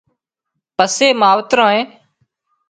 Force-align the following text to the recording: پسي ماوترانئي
پسي 0.75 1.07
ماوترانئي 1.21 1.81